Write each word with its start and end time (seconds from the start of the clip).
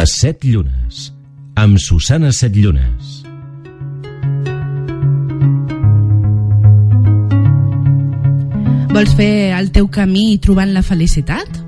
Les 0.00 0.12
set 0.16 0.44
llunes, 0.48 1.10
amb 1.60 1.76
Susana 1.76 2.30
Set 2.32 2.54
Llunes. 2.56 3.08
Vols 8.94 9.12
fer 9.18 9.32
el 9.58 9.68
teu 9.76 9.90
camí 9.92 10.38
trobant 10.40 10.72
la 10.72 10.80
felicitat? 10.86 11.59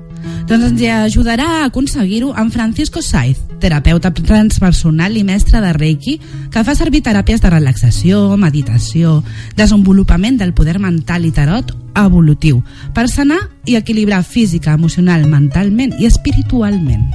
Doncs 0.43 0.65
ens 0.67 0.81
ajudarà 0.91 1.45
a 1.47 1.65
aconseguir-ho 1.69 2.33
en 2.35 2.49
Francisco 2.51 3.01
Saiz, 3.01 3.37
terapeuta 3.63 4.11
transpersonal 4.13 5.15
i 5.15 5.23
mestre 5.23 5.61
de 5.63 5.71
Reiki, 5.73 6.17
que 6.51 6.63
fa 6.67 6.75
servir 6.75 6.99
teràpies 7.05 7.39
de 7.39 7.51
relaxació, 7.53 8.25
meditació, 8.37 9.21
desenvolupament 9.55 10.41
del 10.41 10.51
poder 10.53 10.79
mental 10.83 11.23
i 11.23 11.31
tarot 11.31 11.71
evolutiu, 11.95 12.59
per 12.93 13.07
sanar 13.07 13.39
i 13.65 13.77
equilibrar 13.79 14.23
física, 14.27 14.73
emocional, 14.75 15.23
mentalment 15.31 15.95
i 15.99 16.09
espiritualment. 16.11 17.07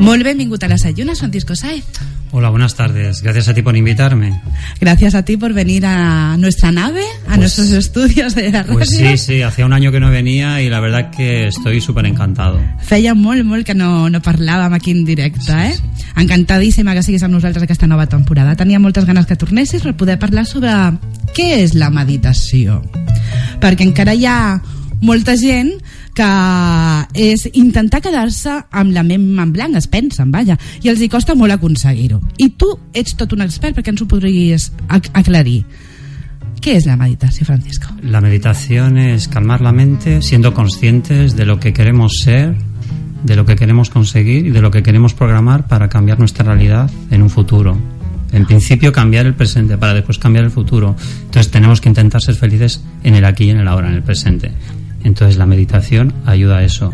Molt 0.00 0.24
benvingut 0.24 0.62
a 0.64 0.70
les 0.70 0.86
Ayunas, 0.86 1.18
Francisco 1.18 1.58
Saiz. 1.58 2.09
Hola, 2.32 2.48
buenas 2.50 2.76
tardes. 2.76 3.22
Gracias 3.22 3.48
a 3.48 3.54
ti 3.54 3.62
por 3.62 3.76
invitarme. 3.76 4.40
Gracias 4.80 5.16
a 5.16 5.24
ti 5.24 5.36
por 5.36 5.52
venir 5.52 5.84
a 5.84 6.36
nuestra 6.38 6.70
nave, 6.70 7.02
a 7.24 7.34
Pues- 7.34 7.38
nuestros 7.38 7.70
estudios 7.72 8.36
de 8.36 8.52
la 8.52 8.62
radio. 8.62 8.74
Pues 8.74 8.90
sí, 8.90 9.18
sí, 9.18 9.42
hacía 9.42 9.66
un 9.66 9.72
año 9.72 9.90
que 9.90 9.98
no 9.98 10.10
venía 10.10 10.62
y 10.62 10.70
la 10.70 10.78
verdad 10.78 11.10
que 11.10 11.48
estoy 11.48 11.80
súper 11.80 12.06
encantado. 12.06 12.60
Feia 12.86 13.14
molt, 13.14 13.42
molt 13.44 13.66
que 13.66 13.74
no, 13.74 14.08
no 14.08 14.22
parlàvem 14.22 14.72
aquí 14.74 14.92
en 14.92 15.04
directe, 15.04 15.50
eh? 15.50 15.74
Encantadíssima 16.16 16.94
que 16.94 17.02
siguis 17.02 17.22
amb 17.24 17.34
nosaltres 17.34 17.64
aquesta 17.64 17.88
nova 17.88 18.06
temporada. 18.06 18.54
Tenia 18.54 18.78
moltes 18.78 19.06
ganes 19.06 19.26
que 19.26 19.34
tornessis 19.34 19.82
per 19.82 19.96
poder 19.96 20.18
parlar 20.20 20.46
sobre 20.46 20.70
què 21.34 21.64
és 21.64 21.74
la 21.74 21.90
meditació. 21.90 22.80
Perquè 23.60 23.82
encara 23.82 24.14
hi 24.14 24.26
ha 24.26 24.62
molta 25.00 25.34
gent 25.36 25.72
que 26.20 27.30
és 27.32 27.46
intentar 27.56 28.02
quedar-se 28.04 28.52
amb 28.76 28.92
la 28.92 29.02
ment 29.06 29.24
en 29.40 29.52
blanc, 29.54 29.76
es 29.78 29.86
pensen, 29.88 30.28
vaja, 30.34 30.58
i 30.84 30.90
els 30.92 31.00
hi 31.00 31.08
costa 31.08 31.34
molt 31.38 31.54
aconseguir-ho. 31.54 32.20
I 32.38 32.50
tu 32.60 32.68
ets 32.92 33.14
tot 33.16 33.32
un 33.32 33.40
expert 33.46 33.76
perquè 33.78 33.94
ens 33.94 34.02
ho 34.04 34.08
podries 34.10 34.66
ac- 34.88 35.08
aclarir. 35.16 35.62
Què 36.60 36.74
és 36.76 36.84
la 36.84 36.98
meditació, 37.00 37.46
Francisco? 37.48 37.94
La 38.04 38.20
meditación 38.20 38.98
es 38.98 39.28
calmar 39.28 39.62
la 39.62 39.72
mente 39.72 40.20
siendo 40.20 40.52
conscientes 40.52 41.36
de 41.36 41.46
lo 41.46 41.58
que 41.58 41.72
queremos 41.72 42.12
ser, 42.22 42.54
de 43.24 43.36
lo 43.36 43.46
que 43.46 43.56
queremos 43.56 43.88
conseguir 43.88 44.46
y 44.46 44.50
de 44.50 44.60
lo 44.60 44.70
que 44.70 44.82
queremos 44.82 45.14
programar 45.14 45.68
para 45.68 45.88
cambiar 45.88 46.18
nuestra 46.18 46.44
realidad 46.44 46.90
en 47.10 47.22
un 47.22 47.30
futuro. 47.30 47.78
En 48.32 48.44
principio 48.44 48.92
cambiar 48.92 49.24
el 49.26 49.34
presente 49.34 49.78
para 49.78 49.94
después 49.94 50.18
cambiar 50.18 50.44
el 50.44 50.50
futuro. 50.50 50.94
Entonces 51.24 51.50
tenemos 51.50 51.80
que 51.80 51.88
intentar 51.88 52.20
ser 52.20 52.34
felices 52.34 52.82
en 53.02 53.14
el 53.14 53.24
aquí 53.24 53.44
y 53.44 53.50
en 53.50 53.58
el 53.58 53.66
ahora, 53.68 53.88
en 53.88 53.94
el 53.94 54.02
presente. 54.02 54.52
Entonces 55.04 55.36
la 55.38 55.46
meditación 55.46 56.12
ayuda 56.26 56.58
a 56.58 56.64
eso. 56.64 56.92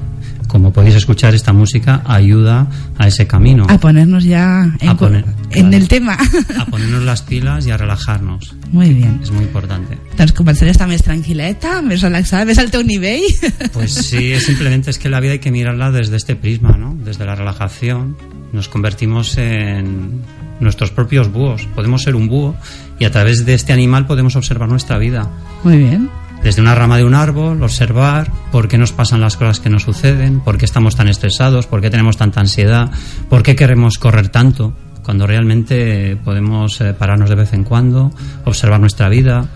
Como 0.49 0.73
podéis 0.73 0.95
escuchar, 0.95 1.35
esta 1.35 1.53
música 1.53 2.03
ayuda 2.07 2.69
a 2.99 3.09
ese 3.09 3.27
camino. 3.27 3.67
A 3.69 3.79
ponernos 3.79 4.23
ya 4.25 4.65
en, 4.81 4.89
A 4.89 4.93
co- 4.97 5.07
poner, 5.07 5.25
en 5.51 5.63
claro. 5.71 5.77
el 5.77 5.89
tema. 5.89 6.17
A 6.59 6.67
ponernos 6.67 7.03
las 7.03 7.23
pilas 7.23 7.67
y 7.67 7.73
a 7.73 7.77
relajarnos. 7.77 8.55
Muy 8.71 8.91
bien. 8.95 9.19
Es 9.23 9.33
muy 9.33 9.43
importante. 9.43 9.99
Doncs 10.17 10.33
començaré 10.33 10.71
a 10.71 10.77
estar 10.79 10.87
més 10.89 11.03
tranquil·leta, 11.05 11.83
més 11.83 12.01
relaxada, 12.01 12.47
més 12.47 12.59
al 12.63 12.71
teu 12.71 12.87
nivell. 12.87 13.27
Pues 13.75 13.93
sí, 13.93 14.33
es 14.33 14.47
simplemente 14.47 14.89
es 14.91 14.99
que 14.99 15.09
la 15.11 15.19
vida 15.21 15.33
hay 15.33 15.41
que 15.41 15.51
mirarla 15.51 15.91
desde 15.91 16.17
este 16.17 16.37
prisma, 16.37 16.77
¿no? 16.79 16.95
Desde 17.05 17.27
la 17.27 17.35
relajación. 17.35 18.17
Nos 18.53 18.69
convertimos 18.69 19.37
en 19.39 20.23
nuestros 20.61 20.91
propios 20.93 21.31
búhos. 21.31 21.67
Podemos 21.75 22.03
ser 22.05 22.15
un 22.15 22.29
búho 22.29 22.55
y 23.01 23.05
a 23.05 23.11
través 23.11 23.45
de 23.45 23.53
este 23.55 23.73
animal 23.73 24.07
podemos 24.07 24.37
observar 24.37 24.69
nuestra 24.69 24.97
vida. 24.97 25.29
Muy 25.65 25.77
bien. 25.77 26.09
Desde 26.47 26.63
una 26.63 26.77
rama 26.77 26.97
de 26.97 27.03
un 27.03 27.15
árbol, 27.15 27.61
observar 27.65 28.31
por 28.53 28.69
qué 28.69 28.79
nos 28.79 28.93
pasan 28.93 29.21
las 29.21 29.37
cosas 29.37 29.59
que 29.59 29.69
nos 29.69 29.83
suceden, 29.83 30.39
por 30.39 30.59
qué 30.59 30.65
estamos 30.65 30.95
tan 30.95 31.09
estresados, 31.09 31.67
por 31.67 31.81
qué 31.81 31.91
tenemos 31.91 32.17
tanta 32.17 32.39
ansiedad, 32.41 32.89
por 33.29 33.43
qué 33.43 33.57
queremos 33.57 33.99
correr 33.99 34.29
tanto, 34.29 34.73
cuando 35.03 35.27
realmente 35.27 36.17
podemos 36.25 36.81
eh, 36.81 36.95
pararnos 36.95 37.31
de 37.31 37.35
vez 37.35 37.53
en 37.53 37.65
cuando, 37.65 38.13
observar 38.45 38.79
nuestra 38.79 39.09
vida 39.09 39.49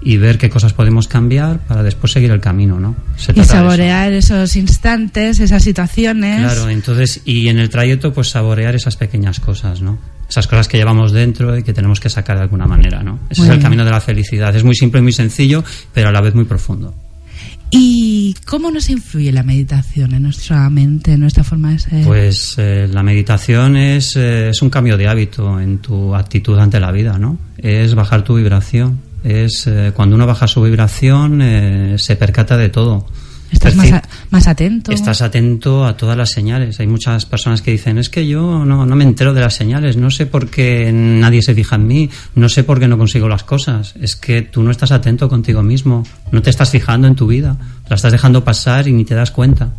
y 0.00 0.16
ver 0.16 0.38
qué 0.38 0.48
cosas 0.48 0.72
podemos 0.72 1.06
cambiar 1.06 1.58
para 1.66 1.82
después 1.82 2.14
seguir 2.14 2.30
el 2.30 2.40
camino, 2.40 2.80
¿no? 2.80 2.96
Se 3.18 3.32
Y 3.32 3.34
trata 3.34 3.42
eso. 3.42 3.52
saborear 3.52 4.12
esos 4.14 4.56
instantes, 4.56 5.40
esas 5.40 5.62
situaciones. 5.62 6.40
Claro, 6.40 6.70
entonces, 6.70 7.20
y 7.26 7.48
en 7.48 7.58
el 7.58 7.68
trayecto, 7.68 8.14
pues 8.14 8.30
saborear 8.30 8.74
esas 8.74 8.96
pequeñas 8.96 9.38
cosas, 9.38 9.82
¿no? 9.82 9.98
Esas 10.28 10.46
cosas 10.46 10.68
que 10.68 10.76
llevamos 10.76 11.12
dentro 11.12 11.56
y 11.56 11.62
que 11.62 11.72
tenemos 11.72 12.00
que 12.00 12.10
sacar 12.10 12.36
de 12.36 12.42
alguna 12.42 12.66
manera, 12.66 13.02
¿no? 13.02 13.20
Ese 13.30 13.42
Muy 13.42 13.50
es 13.50 13.56
el 13.56 13.62
camino 13.62 13.84
de 13.84 13.90
la 13.90 14.00
felicidad. 14.00 14.54
Es 14.54 14.62
muy 14.62 14.74
simple 14.74 15.00
y 15.00 15.02
muy 15.02 15.12
sencillo, 15.12 15.64
pero 15.94 16.08
a 16.08 16.12
la 16.12 16.20
vez 16.20 16.34
muy 16.34 16.44
profundo. 16.44 16.94
¿Y 17.70 18.34
cómo 18.46 18.70
nos 18.70 18.88
influye 18.88 19.30
la 19.30 19.42
meditación 19.42 20.14
en 20.14 20.22
nuestra 20.22 20.68
mente, 20.70 21.12
en 21.12 21.20
nuestra 21.20 21.44
forma 21.44 21.72
de 21.72 21.78
ser? 21.78 22.04
Pues 22.04 22.54
eh, 22.58 22.88
la 22.90 23.02
meditación 23.02 23.76
es, 23.76 24.16
eh, 24.16 24.50
es 24.50 24.62
un 24.62 24.70
cambio 24.70 24.96
de 24.96 25.06
hábito 25.06 25.60
en 25.60 25.78
tu 25.78 26.14
actitud 26.14 26.58
ante 26.58 26.80
la 26.80 26.90
vida, 26.92 27.18
¿no? 27.18 27.38
Es 27.58 27.94
bajar 27.94 28.22
tu 28.22 28.36
vibración. 28.36 29.00
Es 29.24 29.66
eh, 29.66 29.92
cuando 29.94 30.16
uno 30.16 30.26
baja 30.26 30.46
su 30.46 30.62
vibración 30.62 31.42
eh, 31.42 31.98
se 31.98 32.16
percata 32.16 32.56
de 32.56 32.68
todo. 32.68 33.06
Estás 33.50 33.74
Es 33.74 33.92
más, 34.30 34.46
atento. 34.48 34.92
Estás 34.92 35.22
atento 35.22 35.84
a 35.86 35.96
todas 35.96 36.16
las 36.16 36.30
señales. 36.30 36.80
Hay 36.80 36.86
muchas 36.86 37.26
personas 37.26 37.62
que 37.62 37.70
dicen, 37.70 37.98
es 37.98 38.08
que 38.08 38.26
yo 38.26 38.64
no, 38.64 38.86
no 38.86 38.96
me 38.96 39.04
entero 39.04 39.34
de 39.34 39.40
las 39.40 39.54
señales, 39.54 39.96
no 39.96 40.10
sé 40.10 40.26
por 40.26 40.48
qué 40.48 40.90
nadie 40.92 41.42
se 41.42 41.54
fija 41.54 41.76
en 41.76 41.86
mí, 41.86 42.10
no 42.34 42.48
sé 42.48 42.64
por 42.64 42.78
qué 42.80 42.88
no 42.88 42.98
consigo 42.98 43.28
las 43.28 43.44
cosas. 43.44 43.94
Es 44.00 44.16
que 44.16 44.42
tú 44.42 44.62
no 44.62 44.70
estás 44.70 44.92
atento 44.92 45.28
contigo 45.28 45.62
mismo, 45.62 46.04
no 46.32 46.42
te 46.42 46.50
estás 46.50 46.70
fijando 46.70 47.06
en 47.08 47.14
tu 47.14 47.26
vida, 47.26 47.56
la 47.88 47.96
estás 47.96 48.12
dejando 48.12 48.44
pasar 48.44 48.88
y 48.88 48.92
ni 48.92 49.04
te 49.04 49.14
das 49.14 49.30
cuenta. 49.30 49.70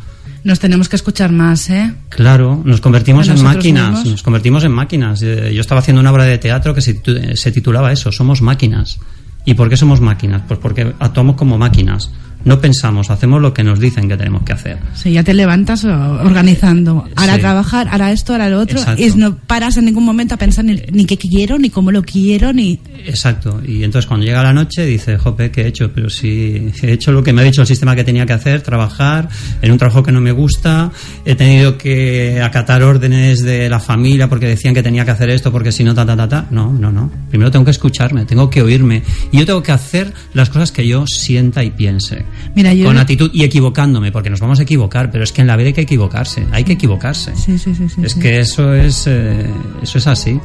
Nos 0.43 0.59
tenemos 0.59 0.87
que 0.87 0.95
escuchar 0.95 1.31
más, 1.33 1.69
¿eh? 1.69 1.93
Claro, 2.07 2.61
nos 2.63 2.79
convertimos 2.79 3.27
¿A 3.27 3.33
en 3.33 3.43
máquinas, 3.43 3.89
mismos? 3.91 4.11
nos 4.11 4.23
convertimos 4.23 4.63
en 4.63 4.71
máquinas. 4.71 5.21
Eh, 5.21 5.51
Yo 5.53 5.59
estaba 5.59 5.79
haciendo 5.79 5.99
una 5.99 6.11
obra 6.11 6.23
de 6.23 6.37
teatro 6.37 6.73
que 6.73 6.81
se 6.81 7.51
titulaba 7.51 7.91
eso, 7.91 8.11
Somos 8.11 8.41
máquinas. 8.41 8.99
¿Y 9.45 9.53
por 9.55 9.69
qué 9.69 9.77
somos 9.77 9.99
máquinas? 10.01 10.43
Pues 10.47 10.59
porque 10.59 10.93
actuamos 10.99 11.35
como 11.35 11.57
máquinas. 11.57 12.11
No 12.45 12.61
pensamos, 12.61 13.09
hacemos 13.09 13.41
lo 13.41 13.53
que 13.53 13.63
nos 13.63 13.79
dicen 13.79 14.07
que 14.07 14.15
tenemos 14.15 14.43
que 14.43 14.53
hacer. 14.53 14.77
Si 14.95 15.11
ya 15.11 15.23
te 15.23 15.33
levantas 15.33 15.83
organizando. 15.83 17.05
Ahora 17.15 17.35
Sí. 17.35 17.41
trabajar, 17.41 17.87
ahora 17.91 18.11
esto, 18.11 18.33
ahora 18.33 18.49
lo 18.49 18.59
otro. 18.61 18.79
Exacto. 18.79 19.01
Y 19.03 19.09
no 19.15 19.37
paras 19.37 19.77
en 19.77 19.85
ningún 19.85 20.05
momento 20.05 20.35
a 20.35 20.37
pensar 20.37 20.63
ni, 20.65 20.75
ni 20.91 21.05
qué 21.05 21.17
quiero, 21.17 21.57
ni 21.59 21.69
cómo 21.69 21.91
lo 21.91 22.01
quiero, 22.03 22.53
ni... 22.53 22.79
Exacto. 23.05 23.61
Y 23.65 23.83
entonces 23.83 24.07
cuando 24.07 24.25
llega 24.25 24.41
la 24.43 24.53
noche 24.53 24.85
dice, 24.85 25.17
jope, 25.17 25.51
¿qué 25.51 25.61
he 25.63 25.67
hecho? 25.67 25.91
Pero 25.93 26.09
si 26.09 26.71
he 26.81 26.91
hecho 26.93 27.11
lo 27.11 27.23
que 27.23 27.33
me 27.33 27.41
ha 27.41 27.43
dicho 27.43 27.61
el 27.61 27.67
sistema 27.67 27.95
que 27.95 28.03
tenía 28.03 28.25
que 28.25 28.33
hacer, 28.33 28.61
trabajar 28.61 29.27
en 29.61 29.71
un 29.71 29.77
trabajo 29.77 30.03
que 30.03 30.11
no 30.11 30.21
me 30.21 30.31
gusta, 30.31 30.91
he 31.25 31.35
tenido 31.35 31.77
que 31.77 32.41
acatar 32.41 32.83
órdenes 32.83 33.41
de 33.43 33.69
la 33.69 33.79
familia 33.79 34.29
porque 34.29 34.47
decían 34.47 34.73
que 34.73 34.83
tenía 34.83 35.03
que 35.05 35.11
hacer 35.11 35.29
esto 35.29 35.51
porque 35.51 35.71
si 35.71 35.83
no, 35.83 35.93
ta, 35.93 36.05
ta, 36.05 36.15
ta, 36.15 36.27
ta. 36.29 36.45
No, 36.51 36.71
no, 36.71 36.91
no. 36.91 37.11
Primero 37.29 37.51
tengo 37.51 37.65
que 37.65 37.71
escucharme, 37.71 38.25
tengo 38.25 38.49
que 38.49 38.61
oírme. 38.61 39.03
Y 39.31 39.39
yo 39.39 39.45
tengo 39.45 39.61
que 39.61 39.71
hacer 39.71 40.13
las 40.33 40.49
cosas 40.49 40.71
que 40.71 40.87
yo 40.87 41.05
sienta 41.07 41.63
y 41.63 41.71
piense. 41.71 42.25
Mira, 42.55 42.73
yo... 42.73 42.85
Con 42.85 42.97
actitud 42.97 43.29
y 43.33 43.43
equivocándome, 43.43 44.11
porque 44.11 44.29
nos 44.29 44.39
vamos 44.39 44.59
a 44.59 44.63
equivocar, 44.63 45.11
pero 45.11 45.23
es 45.23 45.31
que 45.31 45.41
en 45.41 45.47
la 45.47 45.55
vida 45.55 45.67
hay 45.67 45.73
que 45.73 45.81
equivocarse, 45.81 46.45
hay 46.51 46.63
que 46.63 46.73
equivocarse. 46.73 47.35
Sí, 47.35 47.57
sí, 47.57 47.73
sí, 47.75 47.87
Es 48.03 48.15
que 48.15 48.39
eso 48.39 48.73
es, 48.73 49.05
eh, 49.07 49.45
eso 49.81 49.97
es 49.97 50.07
así. 50.07 50.39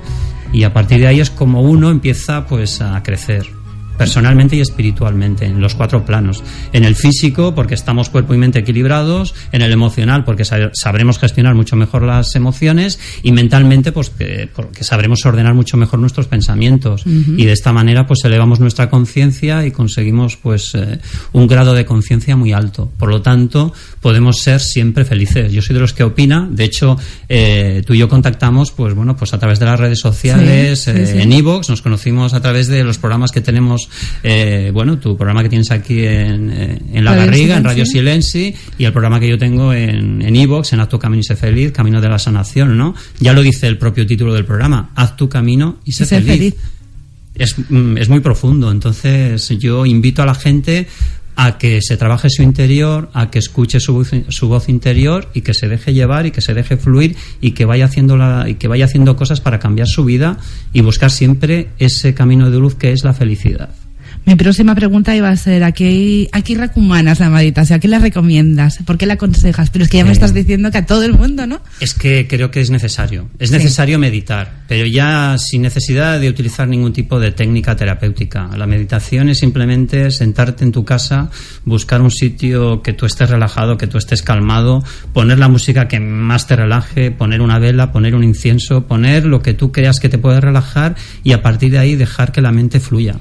Y 0.52 0.62
a 0.64 0.72
partir 0.72 1.00
de 1.00 1.08
ahí 1.08 1.20
es 1.20 1.30
como 1.30 1.62
uno 1.62 1.90
empieza 1.90 2.46
pues 2.46 2.80
a 2.80 3.02
crecer. 3.02 3.63
Personalmente 3.96 4.56
y 4.56 4.60
espiritualmente, 4.60 5.46
en 5.46 5.60
los 5.60 5.74
cuatro 5.74 6.04
planos. 6.04 6.42
En 6.72 6.84
el 6.84 6.96
físico, 6.96 7.54
porque 7.54 7.74
estamos 7.74 8.08
cuerpo 8.08 8.34
y 8.34 8.38
mente 8.38 8.58
equilibrados, 8.60 9.34
en 9.52 9.62
el 9.62 9.72
emocional, 9.72 10.24
porque 10.24 10.44
sabremos 10.44 11.18
gestionar 11.18 11.54
mucho 11.54 11.76
mejor 11.76 12.02
las 12.02 12.34
emociones, 12.34 12.98
y 13.22 13.32
mentalmente, 13.32 13.92
pues 13.92 14.10
porque 14.54 14.84
sabremos 14.84 15.24
ordenar 15.24 15.54
mucho 15.54 15.76
mejor 15.76 15.98
nuestros 15.98 16.26
pensamientos. 16.26 17.04
Y 17.06 17.44
de 17.44 17.52
esta 17.52 17.72
manera, 17.72 18.06
pues 18.06 18.24
elevamos 18.24 18.60
nuestra 18.60 18.90
conciencia 18.90 19.66
y 19.66 19.70
conseguimos, 19.70 20.36
pues, 20.36 20.74
eh, 20.74 20.98
un 21.32 21.46
grado 21.46 21.74
de 21.74 21.84
conciencia 21.84 22.36
muy 22.36 22.52
alto. 22.52 22.90
Por 22.96 23.08
lo 23.08 23.22
tanto, 23.22 23.72
podemos 24.00 24.40
ser 24.40 24.60
siempre 24.60 25.04
felices. 25.04 25.52
Yo 25.52 25.62
soy 25.62 25.74
de 25.74 25.80
los 25.80 25.92
que 25.92 26.04
opina, 26.04 26.48
de 26.50 26.64
hecho, 26.64 26.96
eh, 27.28 27.82
tú 27.86 27.94
y 27.94 27.98
yo 27.98 28.08
contactamos, 28.08 28.72
pues 28.72 28.94
bueno, 28.94 29.16
pues 29.16 29.32
a 29.34 29.38
través 29.38 29.58
de 29.58 29.66
las 29.66 29.78
redes 29.78 30.00
sociales, 30.00 30.88
eh, 30.88 31.22
en 31.22 31.32
Evox, 31.32 31.70
nos 31.70 31.82
conocimos 31.82 32.34
a 32.34 32.40
través 32.40 32.68
de 32.68 32.84
los 32.84 32.98
programas 32.98 33.30
que 33.30 33.40
tenemos 33.40 33.83
eh, 34.22 34.70
bueno, 34.72 34.98
tu 34.98 35.16
programa 35.16 35.42
que 35.42 35.48
tienes 35.48 35.70
aquí 35.70 36.04
en, 36.04 36.50
eh, 36.50 36.78
en 36.92 37.04
La 37.04 37.14
Garriga, 37.14 37.56
en 37.56 37.64
Radio 37.64 37.84
Silenci, 37.86 38.54
y 38.78 38.84
el 38.84 38.92
programa 38.92 39.20
que 39.20 39.28
yo 39.28 39.38
tengo 39.38 39.72
en 39.72 40.22
Evox, 40.36 40.72
en, 40.72 40.78
en 40.78 40.80
Haz 40.82 40.88
tu 40.88 40.98
camino 40.98 41.20
y 41.20 41.24
sé 41.24 41.36
feliz, 41.36 41.72
Camino 41.72 42.00
de 42.00 42.08
la 42.08 42.18
Sanación, 42.18 42.76
¿no? 42.76 42.94
Ya 43.20 43.32
lo 43.32 43.42
dice 43.42 43.66
el 43.66 43.78
propio 43.78 44.06
título 44.06 44.34
del 44.34 44.44
programa, 44.44 44.90
Haz 44.94 45.16
tu 45.16 45.28
camino 45.28 45.78
y 45.84 45.92
sé, 45.92 46.06
feliz. 46.06 46.54
Es, 47.34 47.56
mm, 47.58 47.98
es 47.98 48.08
muy 48.08 48.20
profundo, 48.20 48.70
entonces 48.70 49.48
yo 49.58 49.84
invito 49.86 50.22
a 50.22 50.26
la 50.26 50.34
gente 50.34 50.86
a 51.36 51.58
que 51.58 51.80
se 51.82 51.96
trabaje 51.96 52.30
su 52.30 52.42
interior, 52.42 53.10
a 53.12 53.30
que 53.30 53.38
escuche 53.38 53.80
su, 53.80 54.04
su, 54.28 54.48
voz 54.48 54.68
interior 54.68 55.28
y 55.34 55.40
que 55.40 55.54
se 55.54 55.68
deje 55.68 55.92
llevar 55.92 56.26
y 56.26 56.30
que 56.30 56.40
se 56.40 56.54
deje 56.54 56.76
fluir 56.76 57.16
y 57.40 57.52
que 57.52 57.64
vaya 57.64 57.86
haciendo 57.86 58.16
la, 58.16 58.48
y 58.48 58.54
que 58.54 58.68
vaya 58.68 58.84
haciendo 58.84 59.16
cosas 59.16 59.40
para 59.40 59.58
cambiar 59.58 59.88
su 59.88 60.04
vida 60.04 60.38
y 60.72 60.80
buscar 60.80 61.10
siempre 61.10 61.70
ese 61.78 62.14
camino 62.14 62.50
de 62.50 62.58
luz 62.58 62.74
que 62.74 62.92
es 62.92 63.04
la 63.04 63.14
felicidad. 63.14 63.70
Mi 64.26 64.36
próxima 64.36 64.74
pregunta 64.74 65.14
iba 65.14 65.28
a 65.28 65.36
ser, 65.36 65.64
¿a 65.64 65.72
qué, 65.72 66.30
a 66.32 66.40
qué 66.40 66.56
la 66.56 66.70
meditación? 67.30 67.76
¿A 67.76 67.80
qué 67.80 67.88
la 67.88 67.98
recomiendas? 67.98 68.78
¿Por 68.86 68.96
qué 68.96 69.04
la 69.04 69.14
aconsejas? 69.14 69.68
Pero 69.68 69.84
es 69.84 69.90
que 69.90 69.98
ya 69.98 70.04
me 70.06 70.12
estás 70.12 70.32
diciendo 70.32 70.70
que 70.70 70.78
a 70.78 70.86
todo 70.86 71.04
el 71.04 71.12
mundo, 71.12 71.46
¿no? 71.46 71.60
Es 71.78 71.92
que 71.92 72.26
creo 72.26 72.50
que 72.50 72.62
es 72.62 72.70
necesario. 72.70 73.28
Es 73.38 73.50
necesario 73.50 73.98
meditar, 73.98 74.62
pero 74.66 74.86
ya 74.86 75.36
sin 75.36 75.60
necesidad 75.60 76.18
de 76.20 76.30
utilizar 76.30 76.66
ningún 76.66 76.94
tipo 76.94 77.20
de 77.20 77.32
técnica 77.32 77.76
terapéutica. 77.76 78.48
La 78.56 78.66
meditación 78.66 79.28
es 79.28 79.38
simplemente 79.38 80.10
sentarte 80.10 80.64
en 80.64 80.72
tu 80.72 80.86
casa, 80.86 81.30
buscar 81.66 82.00
un 82.00 82.10
sitio 82.10 82.80
que 82.80 82.94
tú 82.94 83.04
estés 83.04 83.28
relajado, 83.28 83.76
que 83.76 83.88
tú 83.88 83.98
estés 83.98 84.22
calmado, 84.22 84.82
poner 85.12 85.38
la 85.38 85.48
música 85.48 85.86
que 85.86 86.00
más 86.00 86.46
te 86.46 86.56
relaje, 86.56 87.10
poner 87.10 87.42
una 87.42 87.58
vela, 87.58 87.92
poner 87.92 88.14
un 88.14 88.24
incienso, 88.24 88.86
poner 88.86 89.26
lo 89.26 89.42
que 89.42 89.52
tú 89.52 89.70
creas 89.70 90.00
que 90.00 90.08
te 90.08 90.16
puede 90.16 90.40
relajar 90.40 90.96
y 91.22 91.32
a 91.32 91.42
partir 91.42 91.72
de 91.72 91.78
ahí 91.78 91.94
dejar 91.94 92.32
que 92.32 92.40
la 92.40 92.52
mente 92.52 92.80
fluya 92.80 93.16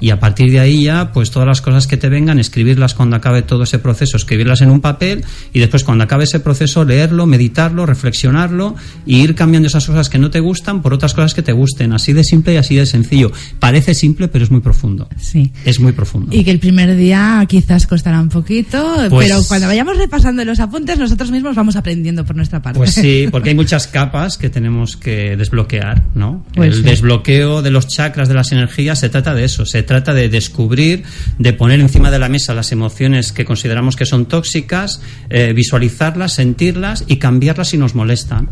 y 0.00 0.10
a 0.10 0.20
partir 0.20 0.50
de 0.50 0.60
ahí 0.60 0.84
ya, 0.84 1.12
pues 1.12 1.30
todas 1.30 1.48
las 1.48 1.60
cosas 1.60 1.86
que 1.86 1.96
te 1.96 2.08
vengan, 2.08 2.38
escribirlas 2.38 2.94
cuando 2.94 3.16
acabe 3.16 3.42
todo 3.42 3.62
ese 3.62 3.78
proceso, 3.78 4.16
escribirlas 4.16 4.60
en 4.60 4.70
un 4.70 4.80
papel 4.80 5.24
y 5.52 5.60
después 5.60 5.84
cuando 5.84 6.04
acabe 6.04 6.24
ese 6.24 6.40
proceso 6.40 6.84
leerlo, 6.84 7.26
meditarlo, 7.26 7.86
reflexionarlo 7.86 8.76
y 9.06 9.22
ir 9.22 9.34
cambiando 9.34 9.68
esas 9.68 9.86
cosas 9.86 10.08
que 10.08 10.18
no 10.18 10.30
te 10.30 10.40
gustan 10.40 10.82
por 10.82 10.92
otras 10.92 11.14
cosas 11.14 11.34
que 11.34 11.42
te 11.42 11.52
gusten, 11.52 11.92
así 11.92 12.12
de 12.12 12.24
simple 12.24 12.54
y 12.54 12.56
así 12.56 12.76
de 12.76 12.86
sencillo. 12.86 13.32
Parece 13.58 13.94
simple, 13.94 14.28
pero 14.28 14.44
es 14.44 14.50
muy 14.50 14.60
profundo. 14.60 15.08
Sí. 15.18 15.50
Es 15.64 15.80
muy 15.80 15.92
profundo. 15.92 16.34
Y 16.34 16.44
que 16.44 16.50
el 16.50 16.58
primer 16.58 16.94
día 16.96 17.44
quizás 17.48 17.86
costará 17.86 18.20
un 18.20 18.28
poquito, 18.28 19.06
pues 19.08 19.28
pero 19.28 19.42
cuando 19.48 19.66
vayamos 19.66 19.96
repasando 19.96 20.44
los 20.44 20.60
apuntes 20.60 20.98
nosotros 20.98 21.30
mismos 21.30 21.56
vamos 21.56 21.76
aprendiendo 21.76 22.24
por 22.24 22.36
nuestra 22.36 22.62
parte. 22.62 22.78
Pues 22.78 22.92
sí, 22.92 23.28
porque 23.32 23.50
hay 23.50 23.54
muchas 23.54 23.86
capas 23.86 24.36
que 24.36 24.50
tenemos 24.50 24.96
que 24.96 25.36
desbloquear, 25.36 26.04
¿no? 26.14 26.44
Pues 26.54 26.76
el 26.76 26.82
desbloqueo 26.82 27.62
de 27.62 27.70
los 27.70 27.88
chakras 27.88 28.28
de 28.28 28.34
las 28.34 28.52
energías 28.52 28.98
se 28.98 29.08
trata 29.08 29.34
de 29.34 29.44
eso, 29.44 29.64
se 29.64 29.82
trata 29.82 29.95
de 30.04 30.28
descubrir, 30.28 31.04
de 31.38 31.52
poner 31.52 31.80
encima 31.80 32.10
de 32.10 32.18
la 32.18 32.28
mesa 32.28 32.54
las 32.54 32.72
emociones 32.72 33.32
que 33.32 33.44
consideramos 33.44 33.96
que 33.96 34.06
son 34.06 34.26
tóxicas, 34.26 35.00
eh, 35.30 35.52
visualizarlas, 35.54 36.34
sentirlas 36.34 37.04
y 37.06 37.16
cambiarlas 37.16 37.68
si 37.68 37.78
nos 37.78 37.94
molestan. 37.94 38.48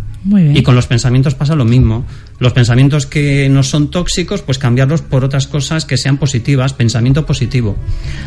Y 0.55 0.63
con 0.63 0.75
los 0.75 0.87
pensamientos 0.87 1.35
pasa 1.35 1.55
lo 1.55 1.67
mismo. 1.67 2.07
Los 2.39 2.55
pensamientos 2.55 3.07
que 3.07 3.49
no 3.51 3.63
son 3.63 3.91
tóxicos, 3.91 4.41
pues 4.41 4.59
cambiarlos 4.59 5.03
por 5.03 5.23
otras 5.23 5.47
cosas 5.47 5.85
que 5.85 5.99
sean 5.99 6.17
positivas, 6.17 6.73
pensamiento 6.73 7.27
positivo. 7.27 7.77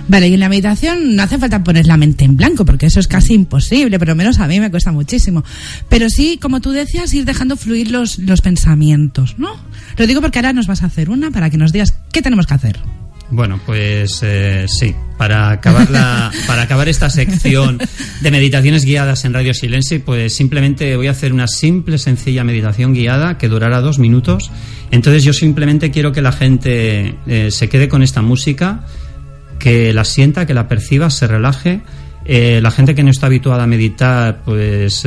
Vale, 0.08 0.28
y 0.28 0.36
en 0.36 0.40
la 0.40 0.50
meditación 0.50 1.16
no 1.16 1.24
hace 1.24 1.40
falta 1.40 1.64
poner 1.64 1.88
la 1.88 1.98
mente 1.98 2.24
en 2.24 2.38
blanco, 2.38 2.66
porque 2.66 2.86
eso 2.86 3.00
es 3.00 3.08
casi 3.08 3.34
imposible, 3.34 3.98
pero 3.98 4.16
menos 4.16 4.40
a 4.40 4.48
mí 4.48 4.60
me 4.60 4.70
cuesta 4.70 4.92
muchísimo. 4.92 5.44
Pero 5.90 6.10
sí, 6.10 6.38
como 6.40 6.62
tú 6.62 6.72
decías, 6.72 7.14
ir 7.14 7.26
dejando 7.26 7.58
fluir 7.58 7.90
los, 7.90 8.20
los 8.20 8.42
pensamientos, 8.42 9.36
¿no? 9.38 9.50
Lo 9.98 10.06
digo 10.06 10.22
porque 10.22 10.40
ahora 10.40 10.54
nos 10.54 10.68
vas 10.68 10.84
a 10.84 10.88
hacer 10.88 11.10
una 11.10 11.32
para 11.32 11.50
que 11.50 11.58
nos 11.58 11.72
digas 11.72 11.96
qué 12.12 12.22
tenemos 12.22 12.46
que 12.46 12.54
hacer. 12.54 12.78
Bueno, 13.30 13.60
pues 13.66 14.22
eh, 14.24 14.66
sí, 14.70 14.96
para 15.18 15.52
acabar, 15.52 15.90
la, 15.90 16.32
para 16.48 16.62
acabar 16.62 16.88
esta 16.88 17.10
sección 17.10 17.78
de 18.22 18.32
meditaciones 18.32 18.86
guiadas 18.86 19.26
en 19.26 19.34
Radio 19.34 19.54
Silencio, 19.54 20.02
pues 20.04 20.34
simplemente 20.34 20.96
voy 20.96 21.08
a 21.08 21.12
hacer 21.12 21.34
una 21.34 21.48
simple, 21.48 21.98
sencilla 21.98 22.46
meditación 22.46 22.94
guiada 22.94 23.38
que 23.38 23.50
durará 23.50 23.82
dos 23.82 24.00
minutos. 24.00 24.50
Entonces 24.92 25.26
yo 25.26 25.34
simplemente 25.34 25.92
quiero 25.92 26.14
que 26.14 26.22
la 26.22 26.32
gente 26.32 27.16
eh, 27.28 27.52
se 27.52 27.68
quede 27.68 27.90
con 27.90 28.02
esta 28.02 28.22
música, 28.22 28.86
que 29.60 29.92
la 29.92 30.06
sienta, 30.06 30.46
que 30.46 30.54
la 30.54 30.70
perciba, 30.70 31.10
se 31.10 31.28
relaje. 31.28 31.82
Eh, 32.24 32.60
la 32.62 32.72
gente 32.72 32.96
que 32.96 33.04
no 33.04 33.10
está 33.10 33.28
habituada 33.28 33.64
a 33.64 33.68
meditar, 33.68 34.44
pues, 34.46 35.06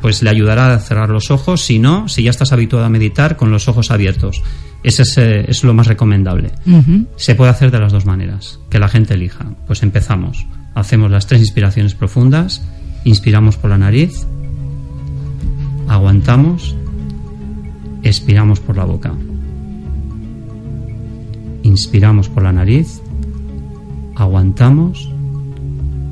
pues 0.00 0.22
le 0.22 0.30
ayudará 0.30 0.74
a 0.74 0.78
cerrar 0.80 1.10
los 1.10 1.30
ojos. 1.30 1.62
Si 1.62 1.78
no, 1.78 2.08
si 2.08 2.24
ya 2.24 2.30
estás 2.30 2.52
habituado 2.52 2.84
a 2.84 2.88
meditar, 2.88 3.36
con 3.36 3.52
los 3.52 3.68
ojos 3.68 3.92
abiertos. 3.92 4.42
Ese 4.82 5.02
es, 5.02 5.18
eh, 5.18 5.44
es, 5.48 5.62
lo 5.62 5.74
más 5.74 5.86
recomendable. 5.86 6.52
Se 7.16 7.34
puede 7.34 7.50
hacer 7.50 7.70
de 7.70 7.80
las 7.80 7.92
dos 7.92 8.06
maneras, 8.06 8.60
que 8.70 8.78
la 8.78 8.88
gente 8.88 9.14
elija. 9.14 9.46
Pues 9.66 9.82
empezamos. 9.82 10.46
Hacemos 10.74 11.10
las 11.10 11.26
tres 11.26 11.40
inspiraciones 11.40 11.94
profundas. 11.94 12.62
Inspiramos 13.04 13.56
por 13.56 13.70
la 13.70 13.78
nariz, 13.78 14.26
aguantamos, 15.88 16.76
expiramos 18.02 18.60
por 18.60 18.76
la 18.76 18.84
boca. 18.84 19.12
Inspiramos 21.62 22.28
por 22.28 22.42
la 22.42 22.52
nariz, 22.52 23.02
aguantamos, 24.16 25.10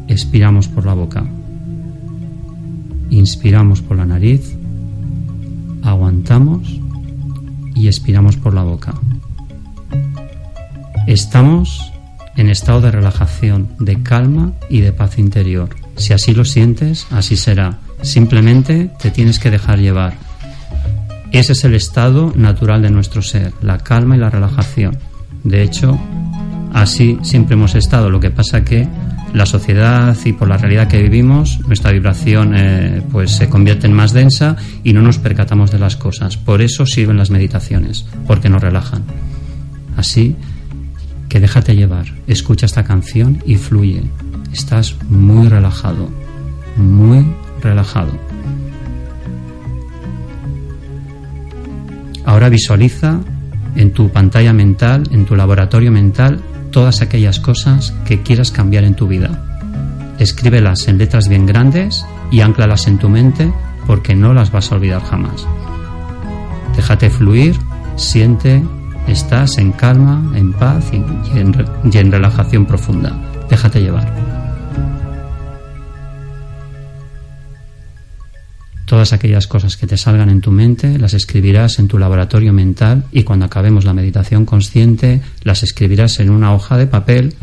expiramos 0.09 0.69
por 0.69 0.85
la 0.85 0.95
boca. 0.95 1.25
Inspiramos 3.11 3.81
por 3.81 3.97
la 3.97 4.05
nariz, 4.05 4.55
aguantamos, 5.83 6.81
y 7.79 7.87
expiramos 7.87 8.37
por 8.37 8.55
la 8.55 8.63
boca. 8.63 8.95
Estamos 11.07 11.93
en 12.37 12.51
estado 12.51 12.81
de 12.81 12.91
relajación, 12.91 13.69
de 13.79 14.03
calma 14.03 14.53
y 14.69 14.81
de 14.81 14.93
paz 14.93 15.19
interior. 15.19 15.71
Si 15.97 16.13
así 16.13 16.35
lo 16.35 16.45
sientes, 16.45 17.07
así 17.11 17.37
será. 17.37 17.79
Simplemente 18.03 18.91
te 19.01 19.11
tienes 19.11 19.39
que 19.39 19.51
dejar 19.51 19.79
llevar. 19.79 20.15
Ese 21.33 21.53
es 21.53 21.65
el 21.65 21.75
estado 21.75 22.33
natural 22.37 22.83
de 22.83 22.91
nuestro 22.91 23.23
ser, 23.23 23.53
la 23.63 23.79
calma 23.79 24.17
y 24.17 24.21
la 24.21 24.31
relajación. 24.31 24.99
De 25.45 25.63
hecho, 25.63 25.99
así 26.73 27.19
siempre 27.23 27.55
hemos 27.55 27.75
estado. 27.75 28.11
Lo 28.11 28.21
que 28.21 28.31
pasa 28.31 28.65
que 28.65 28.89
la 29.33 29.47
sociedad 29.47 30.17
y 30.25 30.33
por 30.33 30.49
la 30.49 30.57
realidad 30.57 30.89
que 30.89 31.03
vivimos, 31.03 31.61
nuestra 31.67 31.93
vibración 31.93 32.55
eh, 32.57 33.03
pues 33.11 33.33
se 33.33 33.49
convierte 33.49 33.87
en 33.87 33.93
más 33.93 34.13
densa 34.13 34.57
y 34.85 34.93
no 34.93 35.03
nos 35.03 35.19
percatamos 35.19 35.71
de 35.71 35.79
las 35.79 35.97
cosas. 35.97 36.37
Por 36.37 36.63
eso 36.63 36.87
sirven 36.87 37.17
las 37.17 37.31
meditaciones, 37.31 38.07
porque 38.27 38.49
nos 38.49 38.63
relajan. 38.63 39.03
Así 39.97 40.37
que 41.29 41.41
déjate 41.41 41.77
llevar, 41.77 42.07
escucha 42.27 42.67
esta 42.67 42.85
canción 42.85 43.43
y 43.45 43.57
fluye. 43.57 44.03
Estás 44.53 44.97
muy 45.09 45.49
relajado, 45.49 46.09
muy 46.77 47.27
relajado. 47.63 48.13
Ahora 52.25 52.49
visualiza 52.49 53.21
en 53.77 53.93
tu 53.93 54.11
pantalla 54.11 54.53
mental, 54.53 55.05
en 55.13 55.25
tu 55.25 55.37
laboratorio 55.37 55.93
mental, 55.93 56.41
todas 56.71 57.03
aquellas 57.03 57.41
cosas 57.41 57.95
que 58.05 58.23
quieras 58.23 58.51
cambiar 58.51 58.85
en 58.85 58.95
tu 58.95 59.07
vida. 59.07 59.31
Escríbelas 60.19 60.89
en 60.89 60.99
letras 60.99 61.29
bien 61.29 61.47
grandes 61.47 62.05
y 62.31 62.41
anclalas 62.41 62.87
en 62.87 62.99
tu 62.99 63.09
mente 63.09 63.53
porque 63.87 64.15
no 64.15 64.35
las 64.35 64.51
vas 64.51 64.71
a 64.71 64.75
olvidar 64.75 65.03
jamás. 65.03 65.47
Déjate 66.77 67.11
fluir, 67.11 67.57
siente, 67.97 68.63
estás 69.07 69.59
en 69.59 69.73
calma, 69.73 70.33
en 70.35 70.53
paz 70.53 70.91
y 70.93 70.97
en, 71.39 71.55
y 71.91 71.99
en 71.99 72.13
relajación 72.13 72.67
profunda. 72.67 73.17
Déjate 73.49 73.81
llevar. 73.81 74.38
Todas 78.89 79.13
aquellas 79.13 79.47
cosas 79.47 79.77
que 79.77 79.87
te 79.87 79.99
salgan 79.99 80.31
en 80.31 80.41
tu 80.41 80.51
mente 80.51 80.99
las 80.99 81.13
escribirás 81.13 81.79
en 81.79 81.89
tu 81.89 81.99
laboratorio 81.99 82.55
mental 82.55 83.05
y 83.13 83.23
cuando 83.23 83.45
acabemos 83.45 83.85
la 83.85 83.93
meditación 83.93 84.47
consciente 84.47 85.21
las 85.43 85.63
escribirás 85.63 86.21
en 86.21 86.31
una 86.31 86.55
hoja 86.55 86.79
de 86.79 86.87
papel 86.87 87.35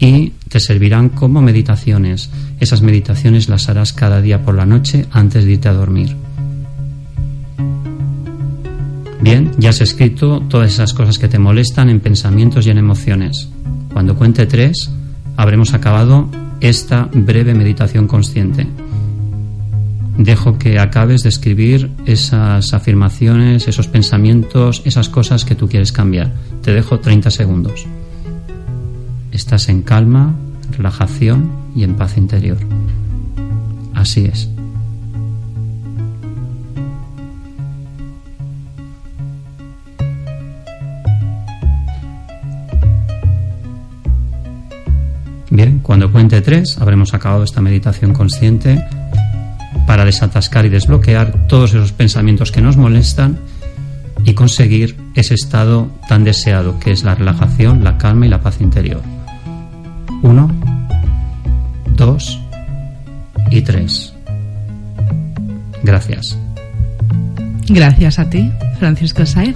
y 0.00 0.30
te 0.48 0.58
servirán 0.58 1.10
como 1.10 1.40
meditaciones. 1.40 2.30
Esas 2.58 2.82
meditaciones 2.82 3.48
las 3.48 3.68
harás 3.68 3.92
cada 3.92 4.20
día 4.20 4.44
por 4.44 4.56
la 4.56 4.66
noche 4.66 5.06
antes 5.12 5.44
de 5.44 5.52
irte 5.52 5.68
a 5.68 5.72
dormir. 5.72 6.16
Bien, 9.20 9.52
ya 9.56 9.70
has 9.70 9.80
escrito 9.80 10.40
todas 10.48 10.72
esas 10.72 10.94
cosas 10.94 11.20
que 11.20 11.28
te 11.28 11.38
molestan 11.38 11.90
en 11.90 12.00
pensamientos 12.00 12.66
y 12.66 12.70
en 12.70 12.78
emociones. 12.78 13.48
Cuando 13.92 14.16
cuente 14.16 14.46
tres, 14.46 14.90
habremos 15.36 15.74
acabado 15.74 16.28
esta 16.60 17.08
breve 17.12 17.54
meditación 17.54 18.08
consciente. 18.08 18.66
Dejo 20.18 20.58
que 20.58 20.80
acabes 20.80 21.22
de 21.22 21.28
escribir 21.28 21.92
esas 22.04 22.74
afirmaciones, 22.74 23.68
esos 23.68 23.86
pensamientos, 23.86 24.82
esas 24.84 25.08
cosas 25.08 25.44
que 25.44 25.54
tú 25.54 25.68
quieres 25.68 25.92
cambiar. 25.92 26.34
Te 26.60 26.72
dejo 26.72 26.98
30 26.98 27.30
segundos. 27.30 27.86
Estás 29.30 29.68
en 29.68 29.82
calma, 29.82 30.34
relajación 30.76 31.52
y 31.76 31.84
en 31.84 31.94
paz 31.94 32.18
interior. 32.18 32.58
Así 33.94 34.24
es. 34.24 34.50
Bien, 45.50 45.78
cuando 45.78 46.10
cuente 46.10 46.40
tres, 46.40 46.76
habremos 46.78 47.14
acabado 47.14 47.44
esta 47.44 47.60
meditación 47.60 48.12
consciente 48.12 48.84
para 49.88 50.04
desatascar 50.04 50.66
y 50.66 50.68
desbloquear 50.68 51.46
todos 51.48 51.70
esos 51.70 51.92
pensamientos 51.92 52.52
que 52.52 52.60
nos 52.60 52.76
molestan 52.76 53.38
y 54.22 54.34
conseguir 54.34 54.94
ese 55.14 55.32
estado 55.32 55.88
tan 56.10 56.24
deseado 56.24 56.78
que 56.78 56.90
es 56.90 57.04
la 57.04 57.14
relajación, 57.14 57.82
la 57.82 57.96
calma 57.96 58.26
y 58.26 58.28
la 58.28 58.42
paz 58.42 58.60
interior. 58.60 59.00
Uno, 60.22 60.52
dos 61.96 62.38
y 63.50 63.62
tres. 63.62 64.12
Gracias. 65.82 66.36
Gracias 67.70 68.18
a 68.18 68.28
ti, 68.30 68.50
Francisco 68.78 69.26
Saez. 69.26 69.54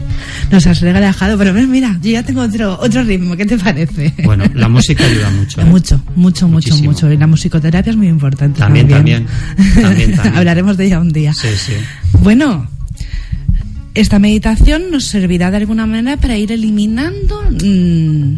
Nos 0.51 0.67
has 0.67 0.81
regalado, 0.81 1.39
pero 1.39 1.53
mira, 1.55 1.99
yo 2.03 2.11
ya 2.11 2.23
tengo 2.23 2.43
otro, 2.43 2.79
otro 2.81 3.03
ritmo, 3.05 3.37
¿qué 3.37 3.47
te 3.47 3.59
parece? 3.59 4.13
Bueno, 4.25 4.45
la 4.55 4.69
música 4.69 5.05
ayuda 5.05 5.31
mucho. 5.31 5.61
¿eh? 5.61 5.65
Mucho, 5.65 5.97
mucho, 6.17 6.17
mucho, 6.17 6.49
Muchísimo. 6.49 6.91
mucho. 6.93 7.11
Y 7.11 7.17
la 7.17 7.27
musicoterapia 7.27 7.91
es 7.91 7.97
muy 7.97 8.09
importante. 8.09 8.59
También, 8.59 8.89
también. 8.89 9.27
También, 9.81 10.15
también. 10.15 10.37
Hablaremos 10.37 10.77
de 10.77 10.87
ella 10.87 11.01
un 11.01 11.11
día. 11.13 11.33
Sí, 11.35 11.49
sí. 11.57 11.73
Bueno, 12.21 12.69
esta 13.95 14.19
meditación 14.19 14.91
nos 14.91 15.05
servirá 15.05 15.51
de 15.51 15.59
alguna 15.59 15.87
manera 15.87 16.17
para 16.17 16.37
ir 16.39 16.51
eliminando 16.51 17.43
mm, 17.51 18.37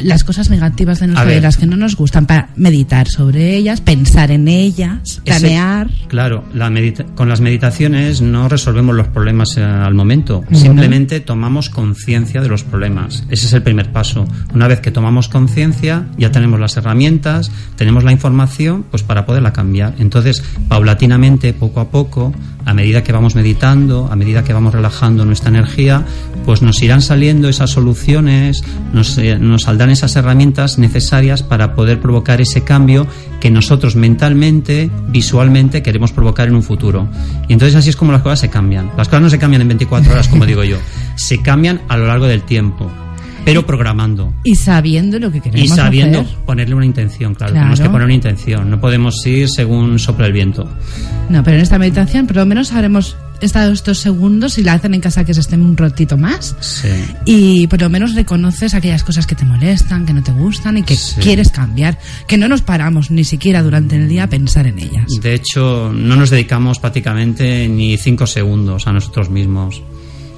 las 0.00 0.24
cosas 0.24 0.48
negativas 0.48 1.00
de 1.00 1.08
nuestra 1.08 1.28
vida, 1.28 1.40
las 1.40 1.56
que 1.56 1.66
no 1.66 1.76
nos 1.76 1.96
gustan, 1.96 2.26
para 2.26 2.48
meditar 2.56 3.08
sobre 3.08 3.56
ellas, 3.56 3.80
pensar 3.80 4.30
en 4.30 4.48
ellas, 4.48 5.20
Ese- 5.24 5.40
planear. 5.40 5.90
claro, 6.08 6.44
la 6.54 6.70
con 7.14 7.28
las 7.28 7.40
meditaciones 7.40 8.20
no 8.20 8.48
resolvemos 8.48 8.94
los 8.94 9.08
problemas 9.08 9.56
eh, 9.56 9.62
al 9.62 9.94
momento, 9.94 10.44
simplemente 10.52 11.20
tomamos 11.20 11.70
conciencia 11.70 12.40
de 12.42 12.48
los 12.48 12.64
problemas. 12.64 13.24
Ese 13.30 13.46
es 13.46 13.52
el 13.52 13.62
primer 13.62 13.92
paso. 13.92 14.26
Una 14.54 14.68
vez 14.68 14.80
que 14.80 14.90
tomamos 14.90 15.28
conciencia, 15.28 16.06
ya 16.18 16.30
tenemos 16.32 16.60
las 16.60 16.76
herramientas, 16.76 17.50
tenemos 17.76 18.04
la 18.04 18.12
información, 18.12 18.84
pues 18.90 19.02
para 19.02 19.24
poderla 19.26 19.52
cambiar. 19.52 19.94
Entonces, 19.98 20.42
paulatinamente, 20.68 21.52
poco 21.54 21.80
a 21.80 21.90
poco, 21.90 22.34
a 22.66 22.74
medida 22.74 23.02
que 23.04 23.12
vamos 23.12 23.36
meditando, 23.36 24.08
a 24.10 24.16
medida 24.16 24.42
que 24.42 24.52
vamos 24.52 24.74
relajando 24.86 25.24
nuestra 25.24 25.48
energía, 25.48 26.04
pues 26.44 26.62
nos 26.62 26.80
irán 26.80 27.02
saliendo 27.02 27.48
esas 27.48 27.70
soluciones, 27.70 28.62
nos, 28.92 29.18
eh, 29.18 29.36
nos 29.38 29.62
saldrán 29.62 29.90
esas 29.90 30.14
herramientas 30.14 30.78
necesarias 30.78 31.42
para 31.42 31.74
poder 31.74 32.00
provocar 32.00 32.40
ese 32.40 32.62
cambio 32.62 33.06
que 33.40 33.50
nosotros 33.50 33.96
mentalmente, 33.96 34.88
visualmente 35.08 35.82
queremos 35.82 36.12
provocar 36.12 36.46
en 36.48 36.54
un 36.54 36.62
futuro. 36.62 37.08
Y 37.48 37.52
entonces 37.52 37.74
así 37.74 37.90
es 37.90 37.96
como 37.96 38.12
las 38.12 38.22
cosas 38.22 38.38
se 38.40 38.48
cambian. 38.48 38.90
Las 38.96 39.08
cosas 39.08 39.22
no 39.22 39.30
se 39.30 39.38
cambian 39.40 39.62
en 39.62 39.68
24 39.68 40.12
horas, 40.12 40.28
como 40.28 40.46
digo 40.46 40.62
yo, 40.62 40.76
se 41.16 41.42
cambian 41.42 41.80
a 41.88 41.96
lo 41.96 42.06
largo 42.06 42.26
del 42.26 42.42
tiempo, 42.42 42.88
pero 43.44 43.66
programando. 43.66 44.32
Y 44.44 44.54
sabiendo 44.54 45.18
lo 45.18 45.32
que 45.32 45.40
queremos 45.40 45.64
Y 45.64 45.68
sabiendo 45.68 46.20
hacer. 46.20 46.36
ponerle 46.46 46.76
una 46.76 46.86
intención, 46.86 47.34
claro, 47.34 47.52
Claro. 47.54 47.64
tenemos 47.64 47.80
que 47.80 47.88
poner 47.90 48.04
una 48.04 48.14
intención, 48.14 48.70
no 48.70 48.80
podemos 48.80 49.24
ir 49.26 49.48
según 49.48 49.98
sopla 49.98 50.26
el 50.26 50.32
viento. 50.32 50.68
No, 51.28 51.42
pero 51.42 51.56
en 51.56 51.62
esta 51.64 51.76
meditación 51.78 52.26
por 52.28 52.36
lo 52.36 52.46
menos 52.46 52.72
habremos 52.72 53.16
estado 53.40 53.72
estos 53.72 53.98
segundos 53.98 54.58
y 54.58 54.62
la 54.62 54.74
hacen 54.74 54.94
en 54.94 55.00
casa 55.00 55.24
que 55.24 55.34
se 55.34 55.40
estén 55.40 55.60
un 55.62 55.76
ratito 55.76 56.16
más. 56.16 56.54
Sí. 56.60 56.88
Y 57.24 57.66
por 57.66 57.80
lo 57.80 57.88
menos 57.90 58.14
reconoces 58.14 58.74
aquellas 58.74 59.02
cosas 59.04 59.26
que 59.26 59.34
te 59.34 59.44
molestan, 59.44 60.06
que 60.06 60.12
no 60.12 60.22
te 60.22 60.32
gustan 60.32 60.78
y 60.78 60.82
que 60.82 60.96
Sí. 60.96 61.16
quieres 61.20 61.50
cambiar. 61.50 61.98
Que 62.26 62.38
no 62.38 62.48
nos 62.48 62.62
paramos 62.62 63.10
ni 63.10 63.24
siquiera 63.24 63.62
durante 63.62 63.96
el 63.96 64.08
día 64.08 64.24
a 64.24 64.26
pensar 64.28 64.66
en 64.66 64.78
ellas. 64.78 65.06
De 65.20 65.34
hecho, 65.34 65.92
no 65.94 66.16
nos 66.16 66.30
dedicamos 66.30 66.78
prácticamente 66.78 67.68
ni 67.68 67.96
cinco 67.96 68.26
segundos 68.26 68.86
a 68.86 68.92
nosotros 68.92 69.30
mismos. 69.30 69.82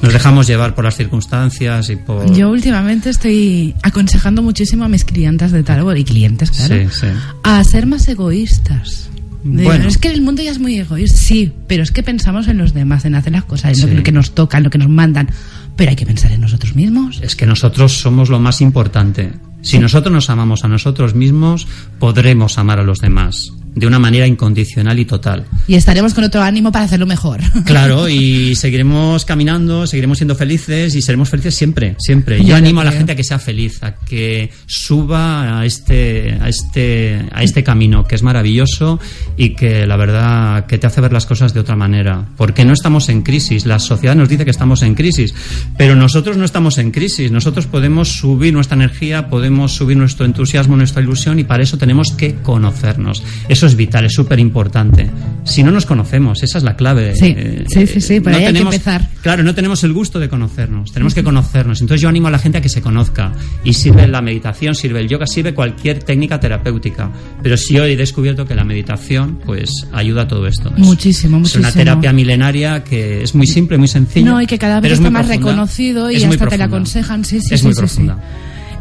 Nos 0.01 0.13
dejamos 0.13 0.47
llevar 0.47 0.77
por 0.77 0.85
las 0.85 0.97
circunstancias 0.97 1.91
y 1.91 1.97
por... 1.97 2.33
Yo 2.33 2.51
últimamente 2.51 3.11
estoy 3.11 3.75
aconsejando 3.83 4.43
muchísimo 4.43 4.85
a 4.85 4.89
mis 4.89 5.05
clientas 5.05 5.51
de 5.51 5.65
tarot 5.65 5.97
y 5.97 6.05
clientes, 6.05 6.53
claro, 6.53 6.89
Sí, 6.89 7.01
sí. 7.01 7.07
a 7.43 7.65
ser 7.65 7.87
más 7.87 8.07
egoístas. 8.07 9.09
Digo, 9.57 9.65
Bueno. 9.71 9.89
es 9.89 9.99
que 9.99 10.09
el 10.11 10.21
mundo 10.23 10.43
ya 10.43 10.51
es 10.51 10.59
muy 10.59 10.77
egoísta, 10.79 11.17
sí, 11.19 11.53
pero 11.67 11.83
es 11.83 11.91
que 11.91 12.03
pensamos 12.03 12.49
en 12.49 12.59
los 12.59 12.75
demás, 12.75 13.05
en 13.05 13.15
hacer 13.15 13.33
las 13.33 13.45
cosas, 13.45 13.79
en 13.79 13.89
Sí. 13.89 13.95
lo 13.95 14.03
que 14.03 14.13
nos 14.13 14.35
toca, 14.35 14.59
en 14.59 14.65
lo 14.65 14.71
que 14.71 14.79
nos 14.79 14.89
mandan, 14.89 15.29
pero 15.77 15.91
hay 15.91 15.97
que 15.97 16.07
pensar 16.07 16.33
en 16.33 16.41
nosotros 16.41 16.75
mismos. 16.75 17.21
Es 17.23 17.35
que 17.37 17.47
nosotros 17.47 17.93
somos 17.99 18.29
lo 18.29 18.39
más 18.41 18.61
importante. 18.61 19.33
Si 19.63 19.79
nosotros 19.79 20.13
nos 20.13 20.31
amamos 20.31 20.65
a 20.65 20.69
nosotros 20.69 21.15
mismos, 21.15 21.67
podremos 21.99 22.59
amar 22.59 22.79
a 22.79 22.85
los 22.85 22.99
demás 22.99 23.53
de 23.79 23.87
una 23.87 23.99
manera 23.99 24.27
incondicional 24.27 24.99
y 24.99 25.05
total. 25.05 25.45
Y 25.67 25.75
estaremos 25.75 26.15
con 26.15 26.25
otro 26.25 26.43
ánimo 26.43 26.73
para 26.73 26.85
hacerlo 26.85 27.07
mejor. 27.07 27.41
Claro, 27.65 28.09
y 28.09 28.55
seguiremos 28.57 29.25
caminando, 29.25 29.87
seguiremos 29.87 30.19
siendo 30.19 30.35
felices 30.35 30.95
y 30.95 31.03
seremos 31.03 31.29
felices 31.29 31.55
siempre, 31.55 31.97
siempre. 31.99 32.43
Yo 32.43 32.51
lo 32.51 32.57
animo 32.57 32.81
a 32.81 32.85
la 32.85 32.93
gente 32.93 33.13
a 33.13 33.17
que 33.17 33.25
sea 33.25 33.39
feliz, 33.39 33.83
a 33.83 33.95
que 33.97 34.51
suba 34.67 35.61
a 35.61 35.67
este, 35.67 36.39
a 36.41 36.49
este, 36.49 37.27
a 37.31 37.43
este 37.43 37.63
camino 37.63 38.05
que 38.05 38.15
es 38.15 38.23
maravilloso 38.23 38.99
y 39.37 39.51
que 39.51 39.87
la 39.87 39.97
verdad 39.97 40.67
que 40.67 40.79
te 40.79 40.87
hace 40.87 41.01
ver 41.01 41.13
las 41.13 41.27
cosas 41.27 41.53
de 41.53 41.61
otra 41.61 41.77
manera. 41.77 42.27
Porque 42.37 42.65
no 42.65 42.73
estamos 42.73 43.09
en 43.11 43.23
crisis, 43.23 43.67
la 43.67 43.79
sociedad 43.79 44.17
nos 44.17 44.29
dice 44.29 44.45
que 44.45 44.51
estamos 44.51 44.83
en 44.83 44.95
crisis, 44.95 45.35
pero 45.77 45.95
nosotros 45.95 46.37
no 46.37 46.45
estamos 46.45 46.79
en 46.79 46.91
crisis. 46.91 47.31
Nosotros 47.31 47.67
podemos 47.67 48.09
subir 48.09 48.55
nuestra 48.55 48.77
energía, 48.77 49.29
podemos 49.29 49.48
subir 49.69 49.97
nuestro 49.97 50.25
entusiasmo, 50.27 50.77
nuestra 50.77 51.03
ilusión 51.03 51.39
y 51.39 51.45
para 51.45 51.63
eso 51.63 51.79
tenemos 51.79 52.13
que 52.13 52.35
conocernos. 52.37 53.23
Eso 53.49 53.67
es 53.67 53.75
vital, 53.77 54.05
es 54.05 54.13
súper 54.15 54.39
importante. 54.39 55.11
Si 55.45 55.63
no 55.63 55.71
nos 55.71 55.87
conocemos, 55.87 56.43
esa 56.43 56.59
es 56.59 56.65
la 56.65 56.77
clave. 56.77 57.15
Sí, 57.17 57.35
Eh, 57.37 57.65
sí, 57.69 57.87
sí, 57.87 58.01
sí, 58.01 58.21
por 58.21 58.33
ahí 58.33 58.41
hay 58.41 58.47
que 58.47 58.53
tenemos- 58.53 58.75
empezar. 58.75 59.09
Claro, 59.23 59.43
no 59.43 59.55
tenemos 59.55 59.83
el 59.85 59.93
gusto 59.93 60.19
de 60.19 60.29
conocernos, 60.29 60.93
tenemos 60.93 61.15
que 61.15 61.23
conocernos. 61.25 61.81
Entonces 61.81 62.03
yo 62.03 62.09
animo 62.09 62.29
a 62.29 62.31
la 62.31 62.39
gente 62.39 62.59
a 62.59 62.61
que 62.61 62.69
se 62.69 62.81
conozca 62.83 63.33
y 63.65 63.73
sirve 63.75 64.07
la 64.09 64.21
meditación, 64.21 64.75
sirve 64.75 65.01
el 65.01 65.09
yoga, 65.09 65.27
sirve 65.27 65.55
cualquier 65.55 66.01
técnica 66.03 66.39
terapéutica. 66.41 67.11
Pero 67.43 67.57
sí 67.57 67.79
hoy 67.79 67.93
he 67.93 67.97
descubierto 67.97 68.45
que 68.47 68.55
la 68.55 68.65
meditación 68.65 69.39
pues 69.45 69.71
ayuda 69.93 70.23
a 70.23 70.29
todo 70.29 70.47
esto. 70.47 70.71
Es- 70.77 70.79
Muchísimo, 70.85 71.39
Es 71.39 71.55
una 71.55 71.69
muchísimo. 71.69 71.73
terapia 71.73 72.13
milenaria 72.13 72.85
que 72.85 73.23
es 73.23 73.35
muy 73.35 73.47
simple, 73.47 73.79
muy 73.79 73.89
sencilla. 73.89 74.31
No, 74.31 74.43
y 74.43 74.47
que 74.47 74.59
cada 74.59 74.81
vez 74.81 74.93
es 74.93 74.99
está 74.99 75.11
más 75.11 75.27
profunda. 75.27 75.51
reconocido 75.51 76.11
y 76.11 76.17
Es 76.17 76.25
hasta 76.25 76.47
te 76.49 76.59
la 76.59 76.65
aconsejan. 76.67 77.25
Sí, 77.25 77.41
sí, 77.41 77.55
es 77.55 77.61
sí, 77.61 77.67
muy 77.67 77.75
sí, 77.75 77.79
profunda. 77.81 78.15
sí. 78.17 78.21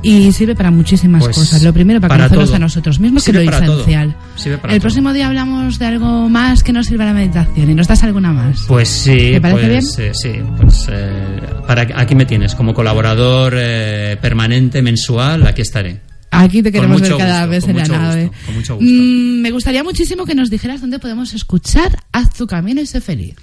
Y 0.03 0.31
sirve 0.31 0.55
para 0.55 0.71
muchísimas 0.71 1.23
Pues, 1.23 1.35
cosas. 1.37 1.63
Lo 1.63 1.73
primero, 1.73 1.99
para, 1.99 2.13
para 2.15 2.23
conocernos 2.29 2.49
todo. 2.49 2.55
a 2.55 2.59
nosotros 2.59 2.99
mismos, 2.99 3.23
que 3.23 3.31
es 3.31 3.35
lo 3.35 3.41
esencial. 3.41 4.15
El 4.45 4.59
todo. 4.59 4.79
próximo 4.79 5.11
día 5.13 5.27
hablamos 5.27 5.79
de 5.79 5.85
algo 5.85 6.29
más 6.29 6.63
que 6.63 6.71
nos 6.71 6.87
sirva 6.87 7.05
la 7.05 7.13
meditación. 7.13 7.69
¿Y 7.69 7.73
nos 7.73 7.87
das 7.87 8.03
alguna 8.03 8.31
más? 8.31 8.63
Pues 8.67 8.87
sí, 8.89 9.31
¿Te 9.33 9.41
parece 9.41 9.67
pues, 9.67 9.99
eh, 9.99 10.11
sí, 10.13 10.31
pues 10.55 10.87
eh, 10.91 11.39
para, 11.65 11.87
aquí 11.99 12.15
me 12.15 12.25
tienes 12.25 12.53
como 12.55 12.73
colaborador 12.73 13.53
eh, 13.57 14.17
permanente 14.21 14.81
mensual, 14.81 15.45
aquí 15.47 15.61
estaré. 15.61 16.01
Aquí 16.29 16.61
te 16.61 16.71
queremos 16.71 17.01
ver 17.01 17.15
cada 17.17 17.47
gusto, 17.47 17.49
vez 17.51 17.67
en 17.67 17.77
la 17.77 17.87
nave. 17.87 18.23
gusto, 18.27 18.45
con 18.45 18.55
mucho 18.55 18.75
gusto. 18.75 18.89
Mm, 18.91 19.41
me 19.41 19.51
gustaría 19.51 19.83
muchísimo 19.83 20.25
que 20.25 20.35
nos 20.35 20.49
dijeras 20.49 20.81
dónde 20.81 20.99
podemos 20.99 21.33
escuchar 21.33 21.97
Haz 22.11 22.33
tu 22.33 22.45
camino 22.47 22.81
y 22.81 22.85
sé 22.85 23.01
feliz. 23.01 23.35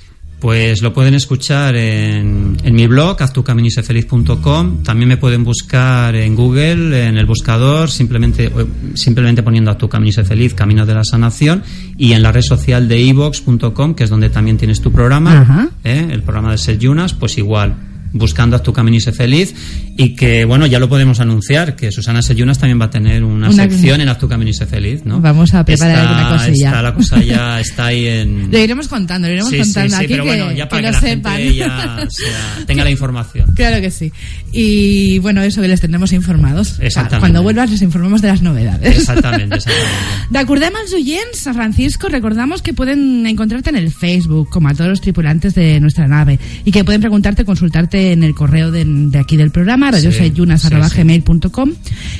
Pues 0.44 0.82
lo 0.82 0.92
pueden 0.92 1.14
escuchar 1.14 1.74
en, 1.74 2.58
en 2.62 2.74
mi 2.74 2.86
blog, 2.86 3.16
haztucaminosefeliz.com. 3.18 4.82
También 4.82 5.08
me 5.08 5.16
pueden 5.16 5.42
buscar 5.42 6.14
en 6.14 6.34
Google, 6.34 7.06
en 7.08 7.16
el 7.16 7.24
buscador, 7.24 7.90
simplemente, 7.90 8.52
simplemente 8.94 9.42
poniendo 9.42 9.70
a 9.70 9.78
tu 9.78 9.88
camino 9.88 10.10
y 10.10 10.12
sé 10.12 10.22
feliz, 10.22 10.52
Camino 10.52 10.84
de 10.84 10.92
la 10.92 11.02
Sanación. 11.02 11.62
Y 11.96 12.12
en 12.12 12.22
la 12.22 12.30
red 12.30 12.42
social 12.42 12.88
de 12.88 13.08
evox.com, 13.08 13.94
que 13.94 14.04
es 14.04 14.10
donde 14.10 14.28
también 14.28 14.58
tienes 14.58 14.82
tu 14.82 14.92
programa. 14.92 15.70
¿eh? 15.82 16.08
el 16.10 16.22
programa 16.22 16.50
de 16.50 16.58
Ser 16.58 16.78
Yunas, 16.78 17.14
pues 17.14 17.38
igual 17.38 17.93
buscando 18.14 18.56
a 18.56 18.62
tu 18.62 18.72
camino 18.72 18.96
y 18.96 19.00
sé 19.00 19.12
feliz 19.12 19.54
y 19.96 20.14
que 20.16 20.44
bueno 20.46 20.64
ya 20.66 20.78
lo 20.78 20.88
podemos 20.88 21.20
anunciar 21.20 21.76
que 21.76 21.92
Susana 21.92 22.22
Seyunas 22.22 22.58
también 22.58 22.80
va 22.80 22.86
a 22.86 22.90
tener 22.90 23.22
una, 23.24 23.50
Una- 23.50 23.64
sección 23.64 24.00
en 24.00 24.08
Haz 24.08 24.18
tu 24.18 24.28
camino 24.28 24.50
y 24.50 24.54
sé 24.54 24.64
feliz 24.66 25.04
¿no? 25.04 25.20
Vamos 25.20 25.52
a 25.52 25.64
preparar 25.64 25.96
Está- 25.98 26.08
alguna 26.08 26.38
cosilla. 26.38 26.68
está 26.68 26.82
la 26.82 26.94
cosa 26.94 27.22
ya 27.22 27.60
está 27.66 27.86
ahí 27.86 28.06
en 28.06 28.50
Lo 28.50 28.58
iremos 28.58 28.88
contando, 28.88 29.28
lo 29.28 29.34
iremos 29.34 29.50
Sí, 29.50 29.56
sí, 29.58 29.62
contando 29.64 29.96
sí, 29.98 30.04
aquí 30.04 30.12
pero 30.14 30.24
que, 30.24 30.28
bueno, 30.30 30.52
ya 30.52 30.64
que 30.64 30.70
para 30.70 30.80
que, 30.82 30.86
lo 30.86 30.92
la 30.92 31.00
sepan. 31.00 31.36
gente 31.36 31.54
ya 31.56 32.06
sea- 32.08 32.66
tenga 32.66 32.84
la 32.84 32.90
información. 32.94 33.52
Claro 33.54 33.80
que 33.80 33.90
sí. 33.90 34.12
Y 34.52 35.18
bueno, 35.18 35.42
eso 35.42 35.60
que 35.60 35.68
les 35.68 35.80
tendremos 35.80 36.12
informados. 36.12 36.78
Exactamente. 36.80 37.18
Cuando 37.20 37.42
vuelvas 37.42 37.70
les 37.70 37.82
informamos 37.82 38.22
de 38.22 38.28
las 38.28 38.42
novedades. 38.42 38.96
Exactamente, 38.98 39.56
exactamente. 39.56 39.94
D'acordem 40.30 40.72
als 40.76 40.92
oients, 40.92 41.42
Francisco, 41.52 42.08
recordamos 42.08 42.62
que 42.62 42.72
pueden 42.72 43.26
encontrarte 43.26 43.70
en 43.70 43.76
el 43.76 43.90
Facebook, 43.90 44.48
como 44.50 44.68
a 44.68 44.74
todos 44.74 44.90
los 44.90 45.00
tripulantes 45.00 45.54
de 45.54 45.80
nuestra 45.80 46.06
nave, 46.06 46.38
y 46.64 46.70
que 46.70 46.84
pueden 46.84 47.00
preguntarte, 47.00 47.44
consultarte 47.44 48.03
en 48.12 48.22
el 48.22 48.34
correo 48.34 48.70
de, 48.70 48.84
de 48.84 49.18
aquí 49.18 49.36
del 49.36 49.50
programa, 49.50 49.90
Sí, 49.92 49.92
radiosetlunas.gmail.com 50.08 51.72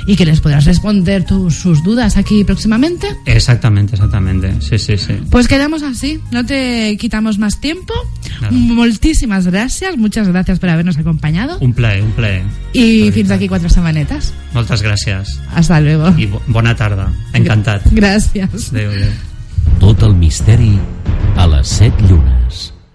y 0.07 0.17
que 0.17 0.25
les 0.25 0.41
podrás 0.41 0.65
responder 0.65 1.25
tus, 1.25 1.55
sus 1.55 1.83
dudas 1.83 2.17
aquí 2.17 2.45
próximamente. 2.45 3.07
Exactamente, 3.27 3.95
exactamente. 3.95 4.55
Sí, 4.61 4.79
sí, 4.79 4.97
sí. 4.99 5.15
Pues 5.31 5.49
quedamos 5.49 5.83
así, 5.83 6.21
no 6.31 6.45
te 6.45 6.97
quitamos 6.99 7.39
más 7.39 7.61
tiempo. 7.61 7.95
Nada. 8.41 8.53
Moltíssimes 8.53 9.47
gràcies, 9.47 9.97
muchas 9.97 10.29
gracias 10.29 10.59
por 10.59 10.69
habernos 10.69 10.99
acompañado. 10.99 11.59
Un 11.61 11.73
plaer, 11.73 12.03
un 12.03 12.11
plaer. 12.13 12.43
Y 12.73 13.07
La 13.07 13.13
fins 13.13 13.15
veritat. 13.15 13.37
aquí 13.37 13.49
cuatro 13.49 13.69
semanetas. 13.69 14.33
Moltes 14.53 14.83
gràcies. 14.83 15.39
Hasta 15.55 15.81
luego. 15.81 16.13
I 16.19 16.27
bo 16.27 16.43
bona 16.49 16.75
tarda. 16.75 17.13
Encantat. 17.33 17.87
Gràcies. 17.93 18.71
Adéu, 18.73 18.91
adéu. 18.91 19.11
Tot 19.81 20.03
el 20.03 20.15
misteri 20.15 20.79
a 21.37 21.47
les 21.47 21.67
set 21.69 21.95
llunes. 22.09 22.74